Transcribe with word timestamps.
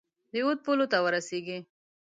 د 0.31 0.33
اود 0.45 0.57
پولو 0.65 0.85
ته 0.91 0.97
ورسیږي. 1.05 1.57